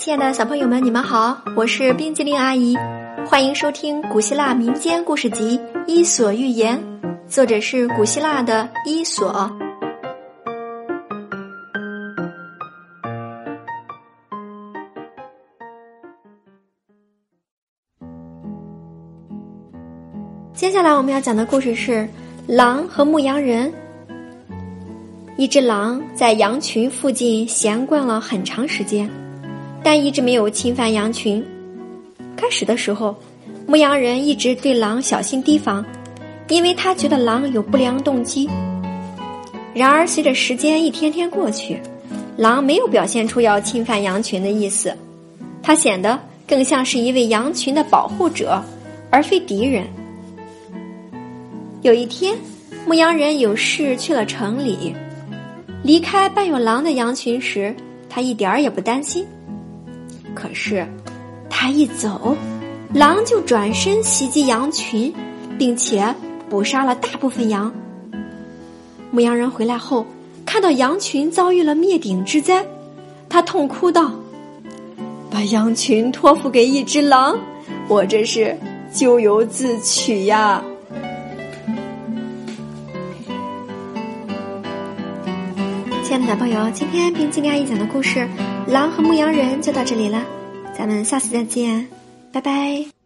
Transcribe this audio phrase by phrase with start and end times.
[0.00, 2.74] 亲爱的小朋友们，你们好，我是冰激凌阿姨，
[3.26, 6.82] 欢迎收听古希腊民间故事集《伊索寓言》，
[7.28, 9.52] 作者是古希腊的伊索。
[20.54, 22.08] 接下来我们要讲的故事是
[22.46, 23.70] 狼和牧羊人。
[25.36, 29.06] 一只狼在羊群附近闲逛了很长时间。
[29.82, 31.44] 但一直没有侵犯羊群。
[32.36, 33.14] 开始的时候，
[33.66, 35.84] 牧羊人一直对狼小心提防，
[36.48, 38.48] 因为他觉得狼有不良动机。
[39.72, 41.80] 然而，随着时间一天天过去，
[42.36, 44.96] 狼没有表现出要侵犯羊群的意思，
[45.62, 48.62] 他显得更像是一位羊群的保护者，
[49.10, 49.86] 而非敌人。
[51.82, 52.36] 有一天，
[52.86, 54.94] 牧羊人有事去了城里，
[55.84, 57.74] 离开伴有狼的羊群时，
[58.08, 59.24] 他一点儿也不担心。
[60.34, 60.86] 可是，
[61.48, 62.36] 他一走，
[62.94, 65.12] 狼就转身袭击羊群，
[65.58, 66.14] 并且
[66.48, 67.72] 捕杀了大部分羊。
[69.10, 70.06] 牧羊人回来后，
[70.46, 72.64] 看到羊群遭遇了灭顶之灾，
[73.28, 74.10] 他痛哭道
[75.30, 77.36] ：“把羊群托付给一只狼，
[77.88, 78.56] 我这是
[78.92, 80.62] 咎由自取呀！”
[86.10, 88.18] 亲爱的小朋友，今天冰激凌阿姨讲的故事
[88.66, 90.26] 《狼和牧羊人》就到这里了，
[90.76, 91.86] 咱们下次再见，
[92.32, 92.99] 拜拜。